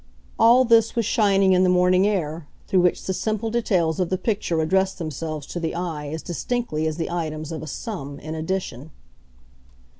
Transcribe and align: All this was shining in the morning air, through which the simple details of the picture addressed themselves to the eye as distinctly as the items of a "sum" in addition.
All 0.39 0.65
this 0.65 0.95
was 0.95 1.05
shining 1.05 1.53
in 1.53 1.61
the 1.61 1.69
morning 1.69 2.07
air, 2.07 2.47
through 2.67 2.79
which 2.79 3.03
the 3.03 3.13
simple 3.13 3.51
details 3.51 3.99
of 3.99 4.09
the 4.09 4.17
picture 4.17 4.59
addressed 4.59 4.97
themselves 4.97 5.45
to 5.45 5.59
the 5.59 5.75
eye 5.75 6.07
as 6.07 6.23
distinctly 6.23 6.87
as 6.87 6.97
the 6.97 7.11
items 7.11 7.51
of 7.51 7.61
a 7.61 7.67
"sum" 7.67 8.17
in 8.17 8.33
addition. 8.33 8.89